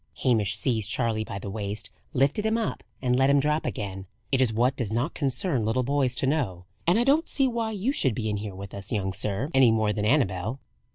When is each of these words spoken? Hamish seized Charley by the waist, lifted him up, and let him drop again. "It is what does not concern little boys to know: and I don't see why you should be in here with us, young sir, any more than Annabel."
Hamish 0.23 0.57
seized 0.57 0.89
Charley 0.89 1.23
by 1.23 1.37
the 1.37 1.51
waist, 1.51 1.91
lifted 2.11 2.43
him 2.43 2.57
up, 2.57 2.83
and 3.03 3.15
let 3.15 3.29
him 3.29 3.39
drop 3.39 3.67
again. 3.67 4.07
"It 4.31 4.41
is 4.41 4.51
what 4.51 4.75
does 4.75 4.91
not 4.91 5.13
concern 5.13 5.63
little 5.63 5.83
boys 5.83 6.15
to 6.15 6.25
know: 6.25 6.65
and 6.87 6.97
I 6.97 7.03
don't 7.03 7.29
see 7.29 7.47
why 7.47 7.69
you 7.69 7.91
should 7.91 8.15
be 8.15 8.27
in 8.27 8.37
here 8.37 8.55
with 8.55 8.73
us, 8.73 8.91
young 8.91 9.13
sir, 9.13 9.51
any 9.53 9.69
more 9.69 9.93
than 9.93 10.03
Annabel." 10.03 10.59